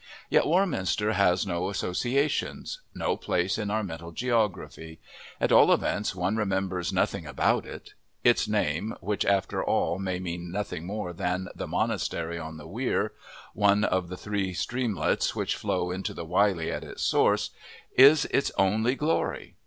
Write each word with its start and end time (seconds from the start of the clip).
Yet 0.31 0.47
Warminster 0.47 1.13
has 1.13 1.45
no 1.45 1.69
associations 1.69 2.81
no 2.95 3.15
place 3.15 3.59
in 3.59 3.69
our 3.69 3.83
mental 3.83 4.11
geography; 4.11 4.99
at 5.39 5.51
all 5.51 5.71
events 5.71 6.15
one 6.15 6.37
remembers 6.37 6.91
nothing 6.91 7.27
about 7.27 7.67
it. 7.67 7.93
Its 8.23 8.47
name, 8.47 8.95
which 8.99 9.23
after 9.27 9.63
all 9.63 9.99
may 9.99 10.17
mean 10.19 10.51
nothing 10.51 10.87
more 10.87 11.13
than 11.13 11.49
the 11.53 11.67
monastery 11.67 12.39
on 12.39 12.57
the 12.57 12.65
Were 12.65 13.13
one 13.53 13.83
of 13.83 14.09
the 14.09 14.17
three 14.17 14.55
streamlets 14.55 15.35
which 15.35 15.55
flow 15.55 15.91
into 15.91 16.15
the 16.15 16.25
Wylye 16.25 16.71
at 16.73 16.83
its 16.83 17.03
source 17.03 17.51
is 17.95 18.25
its 18.31 18.51
only 18.57 18.95
glory. 18.95 19.53